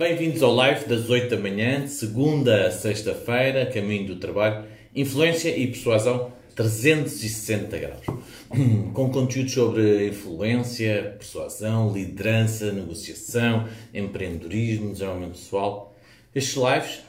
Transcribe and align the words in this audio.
Bem-vindos 0.00 0.42
ao 0.42 0.54
live 0.54 0.86
das 0.86 1.10
8 1.10 1.28
da 1.28 1.36
manhã, 1.36 1.86
segunda 1.86 2.68
a 2.68 2.70
sexta-feira, 2.70 3.66
caminho 3.66 4.06
do 4.06 4.16
trabalho, 4.16 4.64
influência 4.96 5.54
e 5.54 5.66
persuasão 5.66 6.32
360 6.56 7.76
graus. 7.76 8.06
Com 8.94 9.10
conteúdos 9.10 9.52
sobre 9.52 10.08
influência, 10.08 11.16
persuasão, 11.18 11.92
liderança, 11.92 12.72
negociação, 12.72 13.68
empreendedorismo, 13.92 14.90
desenvolvimento 14.90 15.32
pessoal. 15.32 15.94
Estes 16.34 16.56
lives 16.56 17.00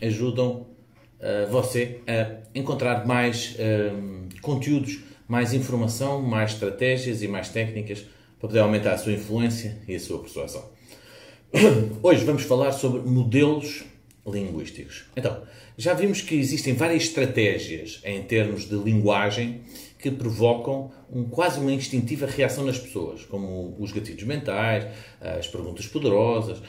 ajudam 0.00 0.66
uh, 1.20 1.50
você 1.50 2.00
a 2.06 2.58
encontrar 2.58 3.06
mais 3.06 3.54
conteúdos, 4.40 5.00
mais 5.28 5.52
informação, 5.52 6.22
mais 6.22 6.52
estratégias 6.52 7.22
e 7.22 7.28
mais 7.28 7.50
técnicas 7.50 8.00
para 8.40 8.48
poder 8.48 8.60
aumentar 8.60 8.94
a 8.94 8.98
sua 8.98 9.12
influência 9.12 9.76
e 9.86 9.94
a 9.94 10.00
sua 10.00 10.20
persuasão. 10.20 10.72
Hoje 12.02 12.24
vamos 12.24 12.44
falar 12.44 12.72
sobre 12.72 13.02
modelos 13.02 13.84
linguísticos. 14.26 15.04
Então, 15.14 15.42
já 15.76 15.92
vimos 15.92 16.22
que 16.22 16.34
existem 16.34 16.72
várias 16.72 17.02
estratégias 17.02 18.00
em 18.04 18.22
termos 18.22 18.66
de 18.66 18.74
linguagem 18.74 19.60
que 19.98 20.10
provocam 20.10 20.90
um, 21.12 21.24
quase 21.24 21.60
uma 21.60 21.70
instintiva 21.70 22.26
reação 22.26 22.64
nas 22.64 22.78
pessoas, 22.78 23.26
como 23.26 23.76
os 23.78 23.92
gatilhos 23.92 24.22
mentais, 24.22 24.86
as 25.20 25.46
perguntas 25.46 25.86
poderosas, 25.86 26.62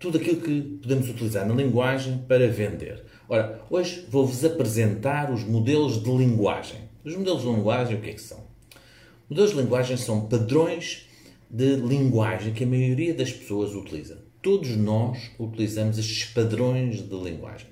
tudo 0.00 0.18
aquilo 0.18 0.40
que 0.40 0.60
podemos 0.82 1.08
utilizar 1.08 1.46
na 1.46 1.54
linguagem 1.54 2.18
para 2.26 2.48
vender. 2.48 3.04
Ora, 3.28 3.60
hoje 3.70 4.04
vou-vos 4.08 4.44
apresentar 4.44 5.32
os 5.32 5.44
modelos 5.44 6.02
de 6.02 6.10
linguagem. 6.10 6.80
Os 7.04 7.14
modelos 7.16 7.42
de 7.42 7.48
linguagem, 7.48 7.96
o 7.96 8.00
que 8.00 8.10
é 8.10 8.14
que 8.14 8.20
são? 8.20 8.44
Modelos 9.30 9.52
de 9.52 9.56
linguagem 9.56 9.96
são 9.96 10.26
padrões 10.26 11.08
de 11.50 11.76
linguagem 11.76 12.52
que 12.52 12.64
a 12.64 12.66
maioria 12.66 13.14
das 13.14 13.32
pessoas 13.32 13.74
utiliza. 13.74 14.18
Todos 14.42 14.76
nós 14.76 15.30
utilizamos 15.38 15.98
estes 15.98 16.24
padrões 16.26 17.08
de 17.08 17.14
linguagem. 17.16 17.68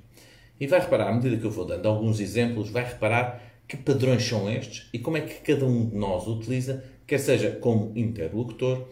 E 0.58 0.66
vai 0.66 0.80
reparar, 0.80 1.08
à 1.08 1.12
medida 1.12 1.36
que 1.36 1.44
eu 1.44 1.50
vou 1.50 1.64
dando 1.64 1.86
alguns 1.86 2.20
exemplos, 2.20 2.70
vai 2.70 2.84
reparar 2.84 3.42
que 3.66 3.76
padrões 3.76 4.22
são 4.22 4.50
estes 4.50 4.88
e 4.92 4.98
como 4.98 5.16
é 5.16 5.22
que 5.22 5.40
cada 5.40 5.66
um 5.66 5.86
de 5.86 5.96
nós 5.96 6.26
utiliza, 6.26 6.84
quer 7.06 7.18
seja 7.18 7.50
como 7.52 7.92
interlocutor, 7.96 8.86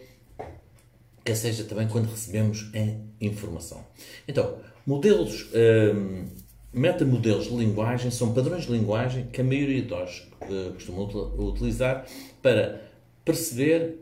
quer 1.23 1.35
seja 1.35 1.63
também 1.63 1.87
quando 1.87 2.09
recebemos 2.09 2.71
a 2.73 3.23
informação. 3.23 3.85
Então, 4.27 4.57
modelos, 4.85 5.49
hum, 5.53 6.25
metamodelos 6.73 7.45
de 7.45 7.55
linguagem 7.55 8.11
são 8.11 8.33
padrões 8.33 8.65
de 8.65 8.71
linguagem 8.71 9.27
que 9.27 9.41
a 9.41 9.43
maioria 9.43 9.81
de 9.81 9.89
nós 9.89 10.27
uh, 10.41 10.73
costuma 10.73 11.03
utilizar 11.03 12.05
para 12.41 12.81
perceber 13.23 13.99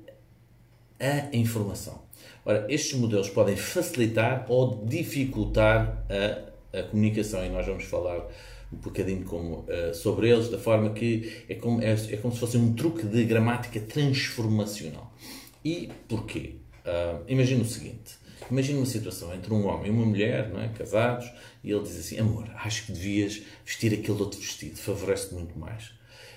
a 1.00 1.36
informação. 1.36 2.02
Ora, 2.46 2.66
estes 2.70 2.98
modelos 3.00 3.30
podem 3.30 3.56
facilitar 3.56 4.46
ou 4.50 4.84
dificultar 4.86 6.06
a, 6.10 6.80
a 6.80 6.84
comunicação 6.84 7.46
e 7.46 7.50
nós 7.50 7.66
vamos 7.66 7.84
falar 7.86 8.28
um 8.72 8.78
bocadinho 8.78 9.24
como, 9.26 9.66
uh, 9.68 9.94
sobre 9.94 10.30
eles, 10.30 10.50
da 10.50 10.58
forma 10.58 10.92
que 10.92 11.44
é 11.50 11.56
como, 11.56 11.82
é, 11.82 11.92
é, 11.92 12.18
como 12.18 12.34
se 12.34 12.40
fosse 12.40 12.58
um 12.58 12.74
truque 12.74 13.06
de 13.06 13.24
gramática 13.26 13.80
transformacional. 13.80 15.14
E 15.66 15.90
porquê? 16.08 16.56
Uh, 16.86 17.24
imagina 17.28 17.64
o 17.64 17.66
seguinte: 17.66 18.18
imagina 18.50 18.80
uma 18.80 18.86
situação 18.86 19.34
entre 19.34 19.54
um 19.54 19.68
homem 19.68 19.88
e 19.88 19.90
uma 19.90 20.06
mulher, 20.06 20.50
não 20.50 20.62
é? 20.62 20.70
casados, 20.70 21.30
e 21.64 21.72
ele 21.72 21.82
diz 21.82 22.00
assim: 22.00 22.20
Amor, 22.20 22.50
acho 22.56 22.86
que 22.86 22.92
devias 22.92 23.42
vestir 23.66 23.94
aquele 23.94 24.20
outro 24.20 24.40
vestido, 24.40 24.78
favorece-te 24.78 25.34
muito 25.34 25.58
mais. 25.58 25.88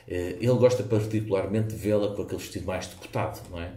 Uh, 0.08 0.36
ele 0.40 0.54
gosta 0.54 0.82
particularmente 0.82 1.68
de 1.68 1.76
vê-la 1.76 2.14
com 2.14 2.22
aquele 2.22 2.40
vestido 2.40 2.66
mais 2.66 2.86
decotado, 2.86 3.40
não 3.50 3.60
é? 3.60 3.72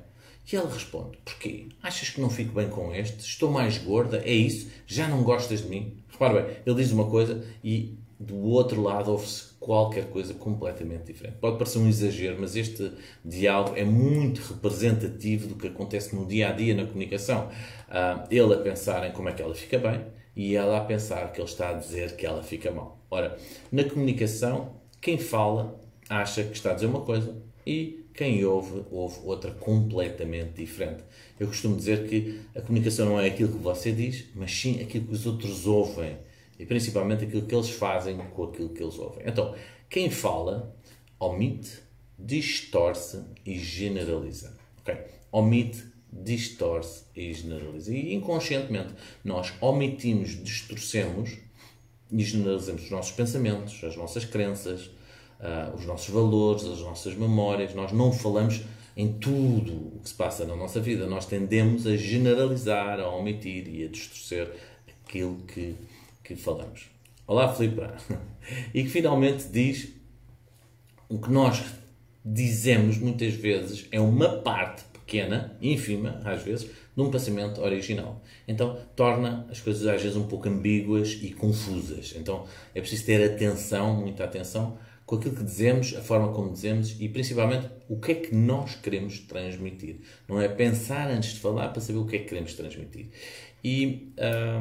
E 0.52 0.56
ela 0.56 0.72
responde: 0.72 1.18
Porquê? 1.24 1.68
Achas 1.82 2.10
que 2.10 2.22
não 2.22 2.30
fico 2.30 2.54
bem 2.54 2.70
com 2.70 2.94
este? 2.94 3.20
Estou 3.20 3.52
mais 3.52 3.78
gorda? 3.78 4.18
É 4.26 4.34
isso? 4.34 4.70
Já 4.86 5.08
não 5.08 5.24
gostas 5.24 5.62
de 5.62 5.70
mim? 5.70 5.98
Repara 6.10 6.42
bem, 6.42 6.58
ele 6.66 6.76
diz 6.76 6.92
uma 6.92 7.10
coisa 7.10 7.44
e 7.64 7.98
do 8.20 8.38
outro 8.46 8.82
lado 8.82 9.12
ouve-se 9.12 9.54
qualquer 9.60 10.10
coisa 10.10 10.34
completamente 10.34 11.06
diferente. 11.06 11.38
Pode 11.38 11.58
parecer 11.58 11.80
um 11.80 11.88
exagero, 11.88 12.38
mas 12.40 12.56
este 12.56 12.92
diálogo 13.24 13.76
é 13.76 13.84
muito 13.84 14.42
representativo 14.42 15.48
do 15.48 15.56
que 15.56 15.68
acontece 15.68 16.16
no 16.16 16.26
dia 16.26 16.50
a 16.50 16.52
dia 16.52 16.74
na 16.74 16.86
comunicação. 16.86 17.50
Uh, 17.90 18.26
ele 18.30 18.54
a 18.54 18.58
pensar 18.58 19.08
em 19.08 19.12
como 19.12 19.28
é 19.28 19.34
que 19.34 19.42
ela 19.42 19.54
fica 19.54 19.78
bem 19.78 20.06
e 20.36 20.56
ela 20.56 20.78
a 20.78 20.82
pensar 20.82 21.32
que 21.32 21.42
ele 21.42 21.50
está 21.50 21.70
a 21.70 21.74
dizer 21.74 22.16
que 22.16 22.26
ela 22.26 22.44
fica 22.44 22.72
mal. 22.72 23.04
Ora, 23.10 23.38
na 23.72 23.84
comunicação, 23.84 24.76
quem 25.02 25.18
fala 25.18 25.80
acha 26.10 26.44
que 26.44 26.56
está 26.56 26.72
a 26.72 26.74
dizer 26.74 26.86
uma 26.86 27.02
coisa 27.02 27.36
e 27.66 28.05
quem 28.16 28.46
ouve, 28.46 28.84
ouve 28.92 29.20
outra 29.24 29.52
completamente 29.52 30.54
diferente. 30.54 31.04
Eu 31.40 31.48
costumo 31.48 31.76
dizer 31.76 32.08
que 32.08 32.40
a 32.56 32.62
comunicação 32.62 33.08
não 33.08 33.20
é 33.20 33.28
aquilo 33.28 33.52
que 33.52 33.58
você 33.58 33.92
diz, 33.92 34.26
mas 34.34 34.52
sim 34.52 34.82
aquilo 34.82 35.08
que 35.08 35.14
os 35.14 35.26
outros 35.26 35.68
ouvem. 35.68 36.18
E 36.58 36.66
principalmente 36.66 37.26
aquilo 37.26 37.46
que 37.46 37.54
eles 37.54 37.70
fazem 37.70 38.18
com 38.18 38.44
aquilo 38.46 38.70
que 38.70 38.82
eles 38.82 38.98
ouvem. 38.98 39.24
Então, 39.28 39.54
quem 39.90 40.10
fala, 40.10 40.74
omite, 41.20 41.80
distorce 42.18 43.22
e 43.46 43.60
generaliza. 43.60 44.58
Okay? 44.82 44.98
Omite, 45.32 45.84
distorce 46.12 47.04
e 47.14 47.34
generaliza. 47.34 47.94
E 47.94 48.14
inconscientemente 48.14 48.94
nós 49.24 49.54
omitimos, 49.60 50.42
distorcemos 50.42 51.38
e 52.10 52.24
generalizamos 52.24 52.84
os 52.84 52.90
nossos 52.90 53.12
pensamentos, 53.12 53.84
as 53.84 53.98
nossas 53.98 54.24
crenças, 54.24 54.90
uh, 55.40 55.76
os 55.76 55.86
nossos 55.86 56.10
valores, 56.10 56.66
as 56.66 56.80
nossas 56.80 57.16
memórias. 57.16 57.74
Nós 57.74 57.92
não 57.92 58.12
falamos 58.12 58.62
em 58.96 59.12
tudo 59.14 59.74
o 59.96 60.00
que 60.02 60.10
se 60.10 60.16
passa 60.16 60.46
na 60.46 60.56
nossa 60.56 60.80
vida. 60.80 61.06
Nós 61.08 61.26
tendemos 61.26 61.86
a 61.86 61.96
generalizar, 61.96 63.00
a 63.00 63.10
omitir 63.10 63.68
e 63.68 63.84
a 63.84 63.88
distorcer 63.88 64.50
aquilo 65.06 65.38
que, 65.48 65.76
que 66.24 66.36
falamos. 66.36 66.90
Olá, 67.28 67.54
Filipe. 67.54 67.82
E 68.76 68.84
que 68.84 68.90
finalmente 68.90 69.48
diz 69.48 69.88
o 71.10 71.18
que 71.18 71.32
nós 71.32 71.64
dizemos 72.24 73.00
muitas 73.00 73.34
vezes 73.34 73.88
é 73.92 74.00
uma 74.00 74.30
parte 74.30 74.84
pequena, 74.94 75.56
ínfima, 75.62 76.22
às 76.24 76.44
vezes, 76.44 76.70
de 76.96 77.02
um 77.02 77.12
pensamento 77.12 77.62
original. 77.62 78.22
Então, 78.48 78.78
torna 78.96 79.46
as 79.50 79.60
coisas 79.60 79.86
às 79.86 80.02
vezes 80.02 80.18
um 80.18 80.28
pouco 80.28 80.48
ambíguas 80.48 81.20
e 81.22 81.32
confusas. 81.32 82.14
Então, 82.16 82.46
é 82.74 82.82
preciso 82.82 83.06
ter 83.06 83.24
atenção, 83.24 83.96
muita 83.96 84.24
atenção, 84.24 84.78
com 85.06 85.16
aquilo 85.16 85.36
que 85.36 85.44
dizemos, 85.44 85.94
a 85.96 86.02
forma 86.02 86.34
como 86.34 86.52
dizemos 86.52 86.96
e 87.00 87.08
principalmente 87.08 87.70
o 87.88 88.00
que 88.00 88.12
é 88.12 88.16
que 88.16 88.36
nós 88.36 88.76
queremos 88.76 89.20
transmitir. 89.20 89.98
Não 90.28 90.42
é 90.42 90.48
pensar 90.48 91.10
antes 91.10 91.34
de 91.34 91.40
falar 91.40 91.70
para 91.70 91.82
saber 91.82 92.00
o 92.00 92.06
que 92.06 92.16
é 92.16 92.20
que 92.20 92.26
queremos 92.26 92.54
transmitir. 92.56 93.10
E 93.64 94.12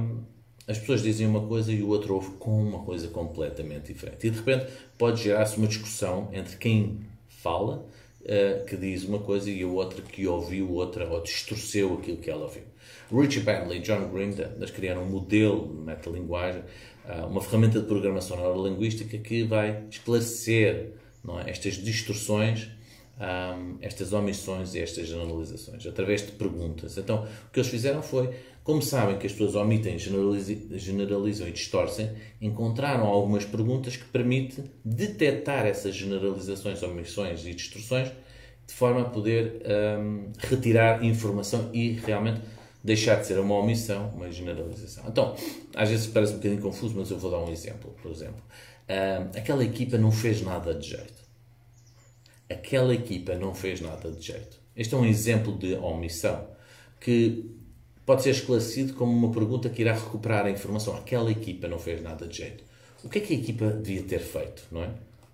hum, 0.00 0.20
as 0.68 0.78
pessoas 0.78 1.02
dizem 1.02 1.26
uma 1.26 1.46
coisa 1.46 1.72
e 1.72 1.82
o 1.82 1.88
outro 1.88 2.14
ouve 2.14 2.32
com 2.38 2.62
uma 2.62 2.80
coisa 2.80 3.08
completamente 3.08 3.92
diferente. 3.92 4.26
E 4.26 4.30
de 4.30 4.38
repente 4.38 4.66
pode 4.98 5.22
gerar-se 5.22 5.56
uma 5.56 5.66
discussão 5.66 6.28
entre 6.32 6.56
quem 6.56 7.00
fala, 7.28 7.86
uh, 8.24 8.64
que 8.64 8.76
diz 8.76 9.04
uma 9.04 9.18
coisa, 9.20 9.50
e 9.50 9.64
o 9.64 9.74
outro 9.74 10.02
que 10.02 10.26
ouviu 10.26 10.72
outra 10.72 11.08
ou 11.08 11.22
distorceu 11.22 11.94
aquilo 11.94 12.18
que 12.18 12.30
ela 12.30 12.44
ouviu. 12.44 12.62
Richie 13.10 13.40
Bentley 13.40 13.78
e 13.78 13.82
John 13.82 14.08
Green 14.08 14.34
eles 14.56 14.70
criaram 14.70 15.02
um 15.02 15.08
modelo 15.08 15.68
de 15.68 15.80
metalinguagem 15.82 16.62
ah, 17.06 17.26
uma 17.26 17.42
ferramenta 17.42 17.80
de 17.80 17.86
programação 17.86 18.36
neurolinguística 18.38 19.18
que 19.18 19.44
vai 19.44 19.84
esclarecer 19.90 20.92
é, 21.28 21.50
estas 21.50 21.74
distorções, 21.74 22.68
um, 23.18 23.76
estas 23.82 24.12
omissões 24.14 24.74
e 24.74 24.80
estas 24.80 25.08
generalizações, 25.08 25.86
através 25.86 26.24
de 26.24 26.32
perguntas. 26.32 26.96
Então, 26.96 27.24
o 27.46 27.50
que 27.52 27.60
eles 27.60 27.68
fizeram 27.68 28.02
foi, 28.02 28.34
como 28.64 28.80
sabem 28.80 29.18
que 29.18 29.26
as 29.26 29.32
pessoas 29.32 29.54
omitem, 29.54 29.98
generalizam 29.98 31.46
e 31.46 31.52
distorcem, 31.52 32.10
encontraram 32.40 33.04
algumas 33.04 33.44
perguntas 33.44 33.94
que 33.94 34.06
permitem 34.06 34.64
detectar 34.82 35.66
essas 35.66 35.94
generalizações, 35.94 36.82
omissões 36.82 37.44
e 37.44 37.54
distorções, 37.54 38.10
de 38.66 38.72
forma 38.72 39.02
a 39.02 39.04
poder 39.04 39.62
um, 40.00 40.32
retirar 40.38 41.04
informação 41.04 41.68
e 41.74 41.92
realmente 41.92 42.40
deixar 42.82 43.16
de 43.16 43.26
ser 43.26 43.38
uma 43.38 43.54
omissão, 43.54 44.08
uma 44.14 44.32
generalização. 44.32 45.04
Então, 45.08 45.36
às 45.74 45.90
vezes 45.90 46.06
parece 46.06 46.32
um 46.32 46.36
bocadinho 46.36 46.62
confuso, 46.62 46.96
mas 46.96 47.10
eu 47.10 47.18
vou 47.18 47.30
dar 47.30 47.40
um 47.40 47.52
exemplo. 47.52 47.94
Por 48.00 48.10
exemplo, 48.10 48.42
uh, 48.88 49.36
aquela 49.36 49.62
equipa 49.62 49.98
não 49.98 50.10
fez 50.10 50.40
nada 50.40 50.74
de 50.74 50.88
jeito. 50.88 51.22
Aquela 52.48 52.94
equipa 52.94 53.34
não 53.34 53.54
fez 53.54 53.82
nada 53.82 54.10
de 54.10 54.26
jeito. 54.26 54.58
Este 54.74 54.94
é 54.94 54.96
um 54.96 55.04
exemplo 55.04 55.58
de 55.58 55.74
omissão 55.74 56.48
que 56.98 57.62
pode 58.06 58.22
ser 58.22 58.30
esclarecido 58.30 58.94
como 58.94 59.12
uma 59.12 59.32
pergunta 59.32 59.68
que 59.68 59.82
irá 59.82 59.92
recuperar 59.92 60.46
a 60.46 60.50
informação. 60.50 60.96
Aquela 60.96 61.30
equipa 61.30 61.68
não 61.68 61.78
fez 61.78 62.02
nada 62.02 62.26
de 62.26 62.38
jeito. 62.38 62.64
O 63.02 63.08
que 63.08 63.18
é 63.18 63.20
que 63.20 63.34
a 63.34 63.36
equipa 63.36 63.66
devia 63.70 64.02
ter 64.02 64.20
feito, 64.20 64.64
não 64.70 64.82
é? 64.82 64.90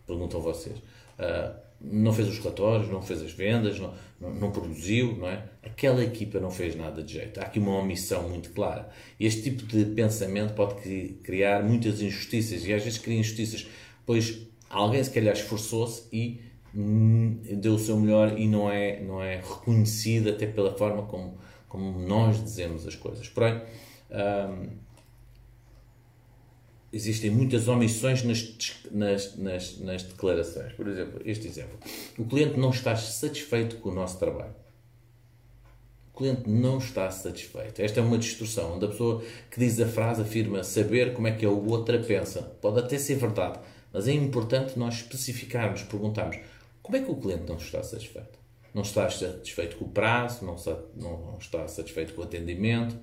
Perguntam 0.06 0.40
vocês. 0.40 0.76
Uh, 0.76 1.55
não 1.81 2.12
fez 2.12 2.28
os 2.28 2.38
relatórios, 2.38 2.90
não 2.90 3.00
fez 3.00 3.22
as 3.22 3.32
vendas, 3.32 3.78
não, 3.78 3.94
não, 4.20 4.34
não, 4.34 4.50
produziu, 4.50 5.17
não 5.17 5.28
é? 5.28 5.44
Aquela 5.62 6.05
equipa 6.05 6.38
não 6.38 6.50
fez 6.50 6.76
nada 6.76 7.02
de 7.02 7.14
jeito. 7.14 7.40
Há 7.40 7.44
aqui 7.44 7.58
uma 7.58 7.78
omissão 7.78 8.28
muito 8.28 8.50
clara. 8.50 8.90
Este 9.19 9.43
tipo 9.43 9.64
de 9.64 9.87
pensamento 9.87 10.52
pode 10.55 10.75
criar 11.22 11.62
muitas 11.62 12.02
injustiças 12.02 12.67
e 12.67 12.75
às 12.75 12.84
vezes 12.84 12.99
cria 12.99 13.19
injustiças, 13.19 13.67
pois 14.05 14.46
alguém 14.69 15.02
se 15.02 15.11
calhar 15.11 15.34
esforçou-se 15.34 16.05
e 16.12 16.40
hum, 16.75 17.38
deu 17.56 17.75
o 17.75 17.78
seu 17.78 17.99
melhor 17.99 18.38
e 18.38 18.46
não 18.46 18.70
é, 18.70 19.00
não 19.00 19.22
é 19.22 19.37
reconhecido 19.37 20.28
até 20.28 20.46
pela 20.46 20.76
forma 20.76 21.05
como, 21.05 21.38
como 21.70 22.00
nós 22.00 22.43
dizemos 22.43 22.87
as 22.87 22.96
coisas. 22.96 23.28
Porém, 23.28 23.62
existem 26.93 27.31
muitas 27.31 27.69
omissões 27.69 28.25
nas, 28.25 28.56
nas, 28.90 29.37
nas, 29.37 29.78
nas, 29.78 30.02
declarações. 30.02 30.72
Por 30.72 30.88
exemplo, 30.88 31.22
este 31.25 31.46
exemplo. 31.46 31.78
O 32.19 32.25
cliente 32.25 32.58
não 32.58 32.70
está 32.70 32.94
satisfeito 32.96 33.76
com 33.76 33.90
o 33.90 33.94
nosso 33.94 34.19
trabalho. 34.19 34.55
O 36.12 36.17
cliente 36.19 36.50
não 36.50 36.78
está 36.78 37.08
satisfeito. 37.08 37.81
Esta 37.81 38.00
é 38.00 38.02
uma 38.02 38.19
distorção, 38.19 38.75
onde 38.75 38.87
a 38.87 38.88
pessoa 38.88 39.22
que 39.49 39.61
diz 39.61 39.81
a 39.81 39.87
frase 39.87 40.22
afirma 40.22 40.64
saber 40.64 41.14
como 41.14 41.28
é 41.28 41.32
que 41.32 41.46
a 41.46 41.50
outra 41.50 42.00
pensa. 42.00 42.43
Pode 42.61 42.81
até 42.81 42.99
ser 42.99 43.14
verdade, 43.14 43.61
mas 43.93 44.08
é 44.08 44.12
importante 44.12 44.76
nós 44.76 44.96
especificarmos, 44.96 45.84
perguntarmos 45.84 46.37
como 46.82 46.96
é 46.96 47.00
que 47.00 47.11
o 47.11 47.17
cliente 47.17 47.49
não 47.49 47.56
está 47.56 47.81
satisfeito. 47.81 48.40
Não 48.75 48.82
está 48.82 49.08
satisfeito 49.11 49.76
com 49.76 49.87
o 49.87 49.88
prazo, 49.88 50.44
não 50.44 50.56
não 50.96 51.38
está 51.38 51.67
satisfeito 51.67 52.14
com 52.14 52.20
o 52.20 52.25
atendimento. 52.25 52.96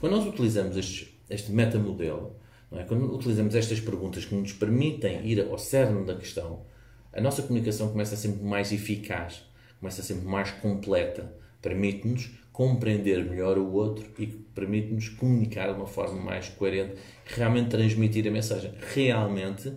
Quando 0.00 0.16
nós 0.16 0.26
utilizamos 0.26 0.76
este, 0.76 1.18
este 1.30 1.52
metamodelo, 1.52 2.36
é? 2.78 2.84
Quando 2.84 3.14
utilizamos 3.14 3.54
estas 3.54 3.80
perguntas 3.80 4.24
que 4.24 4.34
nos 4.34 4.52
permitem 4.52 5.26
ir 5.26 5.40
ao 5.40 5.58
cerne 5.58 6.04
da 6.04 6.14
questão, 6.14 6.64
a 7.12 7.20
nossa 7.20 7.42
comunicação 7.42 7.90
começa 7.90 8.14
a 8.14 8.18
ser 8.18 8.28
mais 8.42 8.72
eficaz, 8.72 9.42
começa 9.78 10.00
a 10.00 10.04
ser 10.04 10.14
mais 10.14 10.50
completa, 10.52 11.34
permite-nos 11.60 12.30
compreender 12.50 13.24
melhor 13.24 13.58
o 13.58 13.72
outro 13.72 14.06
e 14.18 14.26
permite-nos 14.26 15.10
comunicar 15.10 15.68
de 15.72 15.74
uma 15.74 15.86
forma 15.86 16.20
mais 16.20 16.48
coerente, 16.48 16.94
realmente 17.26 17.70
transmitir 17.70 18.26
a 18.26 18.30
mensagem, 18.30 18.72
realmente 18.94 19.72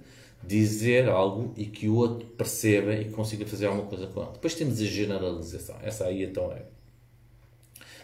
dizer 0.48 1.10
algo 1.10 1.54
e 1.58 1.66
que 1.66 1.88
o 1.88 1.96
outro 1.96 2.28
perceba 2.28 2.94
e 2.94 3.06
consiga 3.06 3.46
fazer 3.46 3.68
alguma 3.68 3.88
coisa 3.88 4.08
com 4.08 4.22
ele. 4.22 4.32
Depois 4.34 4.56
temos 4.56 4.80
a 4.80 4.86
generalização. 4.86 5.78
Essa 5.82 6.06
aí 6.06 6.24
então 6.24 6.52
é. 6.52 6.64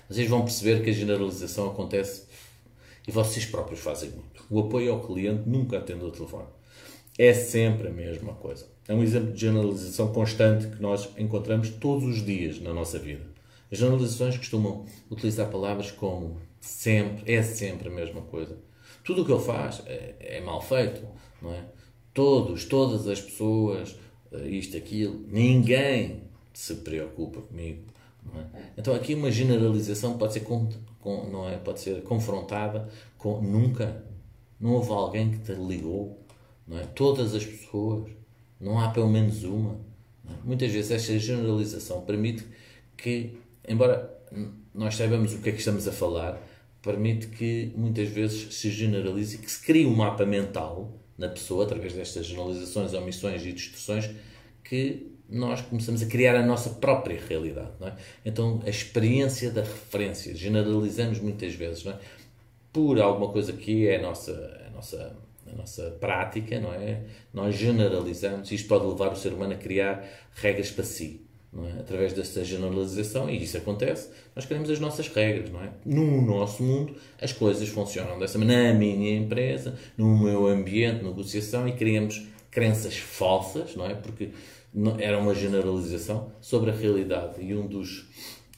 Vocês 0.10 0.28
vão 0.28 0.44
perceber 0.44 0.84
que 0.84 0.90
a 0.90 0.94
generalização 0.94 1.70
acontece 1.70 2.26
e 3.08 3.12
vocês 3.12 3.46
próprios 3.46 3.80
fazem 3.80 4.10
muito. 4.10 4.44
O 4.50 4.60
apoio 4.60 4.92
ao 4.92 5.02
cliente 5.02 5.48
nunca 5.48 5.78
atende 5.78 6.04
o 6.04 6.12
telefone. 6.12 6.48
É 7.18 7.34
sempre 7.34 7.88
a 7.88 7.92
mesma 7.92 8.34
coisa. 8.34 8.66
É 8.88 8.94
um 8.94 9.04
exemplo 9.04 9.32
de 9.32 9.40
generalização 9.40 10.12
constante 10.12 10.68
que 10.68 10.82
nós 10.82 11.10
encontramos 11.18 11.70
todos 11.70 12.04
os 12.04 12.26
dias 12.26 12.60
na 12.60 12.74
nossa 12.74 13.00
vida. 13.00 13.24
As 13.72 13.78
generalizações 13.78 14.38
costumam 14.38 14.86
utilizar 15.10 15.50
palavras 15.50 15.92
como 15.92 16.42
sempre, 16.60 17.34
é 17.34 17.42
sempre 17.42 17.88
a 17.88 17.92
mesma 17.92 18.22
coisa. 18.22 18.58
Tudo 19.04 19.22
o 19.22 19.26
que 19.26 19.32
ele 19.32 19.42
faz 19.42 19.82
é, 19.86 20.16
é 20.20 20.42
mal 20.42 20.62
feito, 20.62 21.02
não 21.42 21.54
é? 21.54 21.64
Todos, 22.14 22.66
todas 22.66 23.08
as 23.08 23.22
pessoas, 23.22 23.96
eh, 24.32 24.48
isto, 24.48 24.76
aquilo, 24.76 25.26
ninguém 25.28 26.24
se 26.54 26.76
preocupa 26.76 27.42
comigo. 27.42 27.84
É? 28.36 28.62
Então 28.78 28.94
aqui 28.94 29.16
uma 29.16 29.32
generalização 29.32 30.18
pode 30.18 30.34
ser, 30.34 30.42
com, 30.42 30.70
com, 31.00 31.30
não 31.30 31.50
é? 31.50 31.58
pode 31.58 31.80
ser 31.80 32.04
confrontada 32.04 32.88
com 33.18 33.42
nunca, 33.42 34.04
não 34.60 34.74
houve 34.74 34.92
alguém 34.92 35.32
que 35.32 35.40
te 35.40 35.54
ligou, 35.54 36.20
não 36.68 36.78
é? 36.78 36.84
todas 36.84 37.34
as 37.34 37.46
pessoas, 37.46 38.12
não 38.60 38.80
há 38.80 38.90
pelo 38.90 39.10
menos 39.10 39.44
uma. 39.44 39.76
É? 40.30 40.34
Muitas 40.44 40.72
vezes 40.72 40.92
esta 40.92 41.18
generalização 41.18 42.02
permite 42.02 42.46
que, 42.96 43.38
embora 43.68 44.18
nós 44.74 44.96
saibamos 44.96 45.34
o 45.34 45.40
que 45.40 45.50
é 45.50 45.52
que 45.52 45.60
estamos 45.60 45.88
a 45.88 45.92
falar, 45.92 46.42
permite 46.82 47.28
que 47.28 47.72
muitas 47.76 48.10
vezes 48.10 48.56
se 48.56 48.70
generalize 48.70 49.36
e 49.36 49.40
que 49.40 49.52
se 49.52 49.64
crie 49.64 49.86
um 49.86 49.96
mapa 49.96 50.26
mental 50.26 50.94
na 51.22 51.30
pessoa, 51.30 51.66
através 51.66 51.94
destas 51.94 52.26
generalizações, 52.26 52.96
omissões 52.96 53.46
e 53.46 53.54
distorções, 53.54 54.10
que 54.64 55.12
nós 55.30 55.62
começamos 55.62 56.02
a 56.02 56.08
criar 56.08 56.36
a 56.36 56.44
nossa 56.44 56.72
própria 56.72 57.22
realidade. 57.30 57.70
É? 57.80 57.94
Então, 58.26 58.60
a 58.66 58.70
experiência 58.70 59.52
da 59.52 59.62
referência, 59.62 60.36
generalizamos 60.36 61.20
muitas 61.20 61.54
vezes, 61.54 61.86
é? 61.86 61.96
por 62.74 63.00
alguma 63.00 63.32
coisa 63.32 63.54
que 63.54 63.88
é 63.88 63.98
a 63.98 64.02
nossa, 64.02 64.66
a 64.68 64.70
nossa, 64.72 65.16
a 65.46 65.56
nossa 65.56 65.92
prática, 66.00 66.60
não 66.60 66.74
é? 66.74 67.04
Nós 67.32 67.56
generalizamos, 67.56 68.52
isto 68.52 68.68
pode 68.68 68.88
levar 68.88 69.12
o 69.12 69.16
ser 69.16 69.32
humano 69.32 69.54
a 69.54 69.58
criar 69.58 70.04
regras 70.34 70.72
para 70.72 70.84
si. 70.84 71.22
É? 71.54 71.82
Através 71.82 72.14
desta 72.14 72.46
generalização, 72.46 73.30
e 73.30 73.44
isso 73.44 73.58
acontece, 73.58 74.10
nós 74.34 74.46
queremos 74.46 74.70
as 74.70 74.80
nossas 74.80 75.10
regras. 75.10 75.50
Não 75.50 75.62
é? 75.62 75.70
No 75.86 76.22
nosso 76.22 76.64
mundo, 76.64 76.96
as 77.22 77.34
coisas 77.34 77.68
funcionam 77.68 78.18
dessa 78.18 78.40
maneira, 78.40 78.72
na 78.72 78.80
minha 78.80 79.18
empresa, 79.18 79.78
no 79.98 80.18
meu 80.18 80.48
ambiente, 80.48 81.04
negociação, 81.04 81.68
e 81.68 81.74
criamos 81.74 82.26
crenças 82.50 82.96
falsas, 82.98 83.76
não 83.76 83.86
é? 83.86 83.96
Porque 83.96 84.30
era 85.00 85.20
uma 85.20 85.36
generalização 85.36 86.32
sobre 86.40 86.72
a 86.72 86.74
realidade. 86.74 87.42
E 87.42 87.54
um 87.54 87.68
dos 87.68 88.08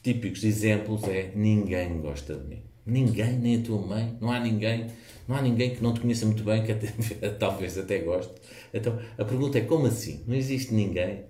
típicos 0.03 0.43
exemplos 0.43 1.03
é 1.05 1.31
ninguém 1.35 1.99
gosta 1.99 2.35
de 2.35 2.47
mim. 2.47 2.61
Ninguém, 2.85 3.39
nem 3.39 3.61
a 3.61 3.63
tua 3.63 3.81
mãe, 3.81 4.17
não 4.19 4.29
há 4.29 4.39
ninguém, 4.39 4.87
não 5.27 5.35
há 5.35 5.41
ninguém 5.41 5.73
que 5.73 5.81
não 5.81 5.93
te 5.93 6.01
conheça 6.01 6.25
muito 6.25 6.43
bem, 6.43 6.61
que 6.63 6.73
até, 6.73 6.87
talvez 7.39 7.77
até 7.77 7.99
goste. 7.99 8.33
Então, 8.73 8.99
a 9.17 9.23
pergunta 9.25 9.57
é 9.57 9.61
como 9.61 9.87
assim? 9.87 10.21
Não 10.27 10.35
existe 10.35 10.73
ninguém? 10.73 11.23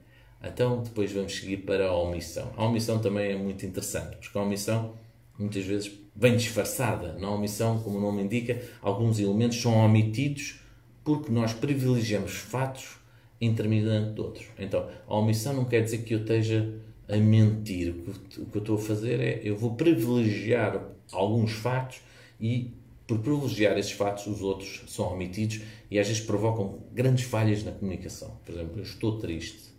Então, 0.43 0.83
depois 0.83 1.11
vamos 1.11 1.33
seguir 1.35 1.57
para 1.57 1.87
a 1.87 1.97
omissão. 1.97 2.51
A 2.57 2.65
omissão 2.65 2.99
também 2.99 3.31
é 3.31 3.35
muito 3.37 3.65
interessante, 3.65 4.17
porque 4.17 4.37
a 4.37 4.41
omissão 4.41 4.93
muitas 5.39 5.63
vezes 5.63 5.91
vem 6.15 6.35
disfarçada. 6.35 7.13
Na 7.13 7.29
omissão, 7.29 7.79
como 7.79 7.97
o 7.97 8.01
nome 8.01 8.23
indica, 8.23 8.61
alguns 8.81 9.19
elementos 9.19 9.61
são 9.61 9.73
omitidos 9.73 10.59
porque 11.03 11.31
nós 11.31 11.53
privilegiamos 11.53 12.33
fatos 12.33 12.97
em 13.39 13.51
detrimento 13.51 14.13
de 14.13 14.21
outros. 14.21 14.45
Então, 14.57 14.87
a 15.07 15.15
omissão 15.15 15.53
não 15.53 15.65
quer 15.65 15.81
dizer 15.81 15.99
que 15.99 16.13
eu 16.13 16.19
esteja 16.19 16.73
a 17.09 17.17
mentir. 17.17 17.93
O 18.37 18.45
que 18.45 18.57
eu 18.57 18.61
estou 18.61 18.75
a 18.75 18.79
fazer 18.79 19.19
é, 19.19 19.41
eu 19.43 19.57
vou 19.57 19.75
privilegiar 19.75 20.81
alguns 21.11 21.51
fatos 21.51 22.01
e, 22.39 22.71
por 23.05 23.19
privilegiar 23.19 23.77
esses 23.77 23.91
fatos, 23.91 24.27
os 24.27 24.41
outros 24.41 24.83
são 24.87 25.13
omitidos 25.13 25.61
e 25.91 25.99
às 25.99 26.07
vezes 26.07 26.23
provocam 26.23 26.79
grandes 26.93 27.25
falhas 27.25 27.63
na 27.63 27.71
comunicação. 27.71 28.37
Por 28.45 28.55
exemplo, 28.55 28.77
eu 28.77 28.83
estou 28.83 29.17
triste. 29.19 29.72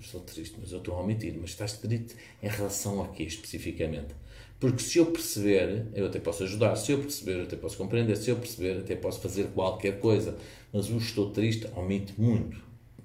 Estou 0.00 0.20
triste, 0.20 0.56
mas 0.60 0.72
eu 0.72 0.78
estou 0.78 0.94
a 0.94 1.00
omitir. 1.00 1.34
Mas 1.40 1.50
estás 1.50 1.74
triste 1.74 2.14
em 2.42 2.48
relação 2.48 3.02
a 3.02 3.08
quê, 3.08 3.22
especificamente? 3.24 4.14
Porque 4.60 4.82
se 4.82 4.98
eu 4.98 5.06
perceber, 5.06 5.86
eu 5.94 6.06
até 6.06 6.20
posso 6.20 6.44
ajudar. 6.44 6.76
Se 6.76 6.92
eu 6.92 6.98
perceber, 6.98 7.38
eu 7.38 7.42
até 7.44 7.56
posso 7.56 7.76
compreender. 7.76 8.16
Se 8.16 8.30
eu 8.30 8.36
perceber, 8.36 8.78
até 8.78 8.94
posso 8.94 9.20
fazer 9.20 9.48
qualquer 9.48 9.98
coisa. 9.98 10.36
Mas 10.72 10.88
o 10.88 10.98
estou 10.98 11.30
triste 11.30 11.66
omite 11.74 12.14
muito. 12.16 12.56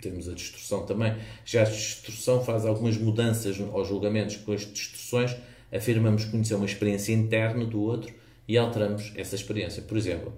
Temos 0.02 0.30
a 0.30 0.34
distorção 0.34 0.86
também. 0.86 1.16
Já 1.44 1.62
a 1.62 1.66
distorção 1.66 2.44
faz 2.44 2.66
algumas 2.66 2.98
mudanças 2.98 3.60
aos 3.60 3.88
julgamentos. 3.88 4.36
Com 4.38 4.52
as 4.52 4.72
distorções, 4.72 5.36
afirmamos 5.72 6.26
conhecer 6.26 6.56
uma 6.56 6.66
experiência 6.66 7.14
interna 7.14 7.66
do 7.66 7.82
outro 7.82 8.14
e 8.48 8.58
alteramos 8.58 9.12
essa 9.16 9.36
experiência. 9.36 9.82
Por 9.82 9.98
exemplo, 9.98 10.34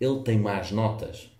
ele 0.00 0.20
tem 0.22 0.38
más 0.38 0.70
notas 0.72 1.30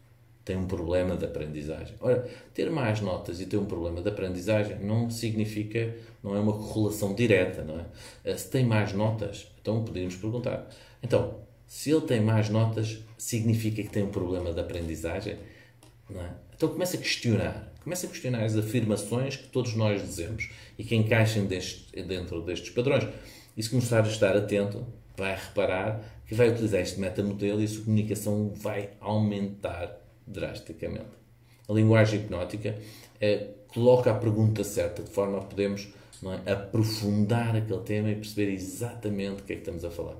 tem 0.44 0.56
um 0.56 0.66
problema 0.66 1.16
de 1.16 1.24
aprendizagem. 1.24 1.94
Ora, 2.00 2.28
ter 2.52 2.70
mais 2.70 3.00
notas 3.00 3.40
e 3.40 3.46
ter 3.46 3.56
um 3.56 3.64
problema 3.64 4.02
de 4.02 4.08
aprendizagem 4.08 4.78
não 4.80 5.08
significa, 5.08 5.94
não 6.22 6.34
é 6.34 6.40
uma 6.40 6.52
correlação 6.52 7.14
direta, 7.14 7.62
não 7.62 7.78
é? 7.78 7.84
Eh, 8.24 8.36
se 8.36 8.50
tem 8.50 8.64
mais 8.64 8.92
notas, 8.92 9.48
então 9.60 9.84
podemos 9.84 10.16
perguntar. 10.16 10.68
Então, 11.02 11.40
se 11.66 11.90
ele 11.90 12.02
tem 12.02 12.20
mais 12.20 12.48
notas, 12.48 12.98
significa 13.16 13.82
que 13.82 13.88
tem 13.88 14.02
um 14.02 14.10
problema 14.10 14.52
de 14.52 14.60
aprendizagem? 14.60 15.36
Não 16.10 16.20
é? 16.20 16.30
Então 16.54 16.68
começa 16.68 16.96
a 16.96 17.00
questionar. 17.00 17.72
Começa 17.82 18.06
a 18.06 18.10
questionar 18.10 18.44
as 18.44 18.56
afirmações 18.56 19.36
que 19.36 19.48
todos 19.48 19.74
nós 19.74 20.02
dizemos 20.02 20.50
e 20.78 20.84
que 20.84 20.94
encaixem 20.94 21.46
deste, 21.46 22.02
dentro 22.02 22.42
destes 22.42 22.70
padrões. 22.70 23.08
E 23.56 23.62
se 23.62 23.70
começar 23.70 24.04
a 24.04 24.08
estar 24.08 24.36
atento, 24.36 24.86
vai 25.16 25.34
reparar 25.34 26.00
que 26.26 26.34
vai 26.34 26.48
utilizar 26.50 26.80
este 26.80 27.00
metamodelo 27.00 27.60
e 27.60 27.64
a 27.64 27.68
sua 27.68 27.84
comunicação 27.84 28.52
vai 28.54 28.90
aumentar 29.00 30.01
drasticamente. 30.26 31.22
A 31.68 31.72
linguagem 31.72 32.20
hipnótica 32.20 32.76
é, 33.20 33.48
coloca 33.68 34.10
a 34.10 34.14
pergunta 34.14 34.64
certa, 34.64 35.02
de 35.02 35.10
forma 35.10 35.38
a 35.38 35.42
podermos 35.42 35.88
é, 36.46 36.52
aprofundar 36.52 37.56
aquele 37.56 37.80
tema 37.80 38.10
e 38.10 38.14
perceber 38.14 38.52
exatamente 38.52 39.42
o 39.42 39.44
que 39.44 39.52
é 39.52 39.56
que 39.56 39.62
estamos 39.62 39.84
a 39.84 39.90
falar. 39.90 40.16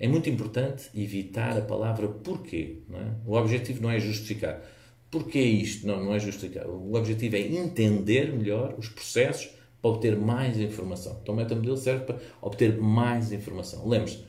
É 0.00 0.06
muito 0.06 0.28
importante 0.30 0.88
evitar 0.94 1.56
a 1.56 1.62
palavra 1.62 2.08
porquê. 2.08 2.78
É? 2.92 3.10
O 3.26 3.34
objetivo 3.34 3.82
não 3.82 3.90
é 3.90 3.98
justificar. 3.98 4.62
Porquê 5.10 5.40
isto? 5.40 5.86
Não, 5.86 6.04
não 6.04 6.14
é 6.14 6.20
justificar. 6.20 6.66
O 6.68 6.94
objetivo 6.94 7.36
é 7.36 7.40
entender 7.40 8.32
melhor 8.32 8.74
os 8.78 8.88
processos 8.88 9.50
para 9.80 9.90
obter 9.90 10.16
mais 10.16 10.60
informação. 10.60 11.18
Então 11.22 11.34
o 11.34 11.38
metamodelo 11.38 11.76
serve 11.76 12.04
para 12.04 12.18
obter 12.42 12.78
mais 12.78 13.32
informação. 13.32 13.88
Lembre-se, 13.88 14.24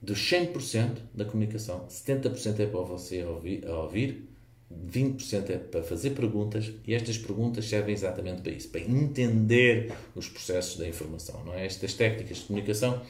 dos 0.00 0.18
100% 0.18 0.98
da 1.14 1.24
comunicação, 1.24 1.86
70% 1.88 2.60
é 2.60 2.66
para 2.66 2.80
você 2.80 3.24
ouvir, 3.24 3.66
ouvir 3.68 4.28
20% 4.72 5.50
é 5.50 5.58
para 5.58 5.82
fazer 5.82 6.10
perguntas 6.10 6.72
e 6.86 6.94
estas 6.94 7.16
perguntas 7.16 7.68
servem 7.68 7.94
exatamente 7.94 8.42
para 8.42 8.52
isso, 8.52 8.68
para 8.68 8.80
entender 8.80 9.92
os 10.14 10.28
processos 10.28 10.76
da 10.76 10.88
informação. 10.88 11.42
Não 11.44 11.54
é? 11.54 11.64
Estas 11.64 11.94
técnicas 11.94 12.38
de 12.38 12.44
comunicação 12.44 13.00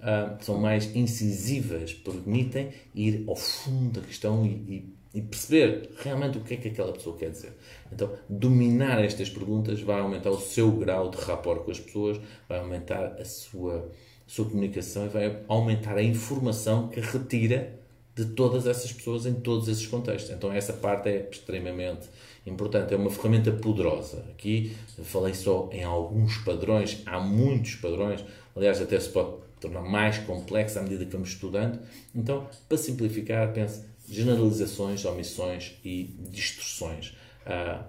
uh, 0.00 0.44
são 0.44 0.58
mais 0.58 0.94
incisivas, 0.94 1.94
permitem 1.94 2.70
ir 2.94 3.24
ao 3.26 3.36
fundo 3.36 4.00
da 4.00 4.06
questão 4.06 4.44
e, 4.44 4.50
e, 4.50 4.94
e, 5.14 5.22
perceber 5.22 5.90
realmente 6.02 6.36
o 6.36 6.42
que 6.42 6.54
é 6.54 6.56
que 6.58 6.68
aquela 6.68 6.92
pessoa 6.92 7.16
quer 7.16 7.30
dizer. 7.30 7.54
Então, 7.90 8.12
dominar 8.28 9.02
estas 9.02 9.30
perguntas 9.30 9.80
vai 9.80 10.00
aumentar 10.00 10.30
o 10.30 10.40
seu 10.40 10.70
grau 10.72 11.10
de 11.10 11.16
rapport 11.16 11.64
com 11.64 11.70
as 11.70 11.80
pessoas, 11.80 12.20
vai 12.46 12.58
aumentar 12.58 13.16
a 13.18 13.24
sua 13.24 13.90
sua 14.26 14.44
comunicação 14.44 15.06
e 15.06 15.08
vai 15.08 15.42
aumentar 15.48 15.96
a 15.96 16.02
informação 16.02 16.88
que 16.88 17.00
retira 17.00 17.78
de 18.14 18.24
todas 18.24 18.66
essas 18.66 18.92
pessoas 18.92 19.26
em 19.26 19.34
todos 19.34 19.68
esses 19.68 19.86
contextos. 19.86 20.34
Então 20.34 20.50
essa 20.52 20.72
parte 20.72 21.08
é 21.08 21.28
extremamente 21.30 22.08
importante, 22.46 22.94
é 22.94 22.96
uma 22.96 23.10
ferramenta 23.10 23.52
poderosa. 23.52 24.24
Aqui 24.30 24.74
falei 25.04 25.34
só 25.34 25.68
em 25.70 25.84
alguns 25.84 26.38
padrões, 26.38 27.02
há 27.04 27.20
muitos 27.20 27.74
padrões, 27.74 28.24
aliás 28.54 28.80
até 28.80 28.98
se 28.98 29.10
pode 29.10 29.36
tornar 29.60 29.82
mais 29.82 30.18
complexo 30.18 30.78
à 30.78 30.82
medida 30.82 31.04
que 31.04 31.12
vamos 31.12 31.30
estudando. 31.30 31.78
Então, 32.14 32.48
para 32.68 32.78
simplificar, 32.78 33.52
pense 33.52 33.82
generalizações, 34.08 35.04
omissões 35.04 35.74
e 35.84 36.04
distorções. 36.30 37.14
Ah, 37.44 37.84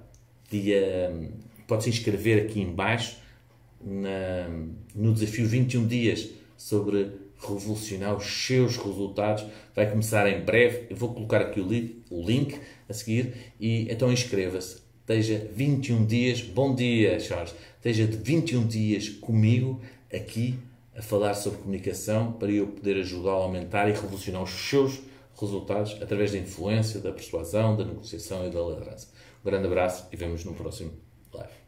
dia, 0.49 1.31
pode 1.67 1.83
se 1.83 1.89
inscrever 1.89 2.45
aqui 2.45 2.59
embaixo 2.59 3.17
na, 3.83 4.49
no 4.95 5.13
desafio 5.13 5.47
21 5.47 5.87
dias 5.87 6.29
sobre 6.57 7.11
revolucionar 7.39 8.15
os 8.15 8.25
seus 8.25 8.77
resultados. 8.77 9.45
Vai 9.75 9.89
começar 9.89 10.27
em 10.27 10.43
breve. 10.43 10.87
Eu 10.89 10.95
vou 10.95 11.13
colocar 11.13 11.41
aqui 11.41 11.59
o, 11.59 11.67
li 11.67 12.03
o 12.09 12.21
link 12.21 12.59
a 12.89 12.93
seguir 12.93 13.53
e 13.59 13.91
então 13.91 14.11
inscreva-se. 14.11 14.81
Esteja 15.01 15.49
21 15.53 16.05
dias, 16.05 16.41
bom 16.41 16.75
dia, 16.75 17.17
Charles. 17.19 17.55
Esteja 17.77 18.05
de 18.05 18.17
21 18.17 18.67
dias 18.67 19.07
comigo 19.07 19.81
aqui 20.13 20.59
a 20.95 21.01
falar 21.01 21.33
sobre 21.35 21.59
comunicação 21.59 22.33
para 22.33 22.51
eu 22.51 22.67
poder 22.67 22.97
ajudá-lo 22.97 23.41
a 23.41 23.43
aumentar 23.43 23.87
e 23.87 23.93
revolucionar 23.93 24.43
os 24.43 24.49
seus 24.49 24.99
resultados 25.39 25.95
através 26.01 26.31
da 26.31 26.39
influência, 26.39 26.99
da 26.99 27.11
persuasão, 27.11 27.77
da 27.77 27.85
negociação 27.85 28.47
e 28.47 28.49
da 28.49 28.59
liderança. 28.59 29.07
Um 29.41 29.49
grande 29.49 29.67
abraço 29.67 30.07
e 30.11 30.15
vemos 30.17 30.43
no 30.43 30.53
próximo 30.53 30.91
live. 31.33 31.66